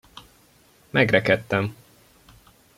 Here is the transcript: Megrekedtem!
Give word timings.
Megrekedtem! 0.89 1.75